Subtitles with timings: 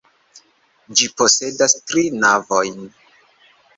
[1.01, 2.81] Ĝi posedas tri navojn.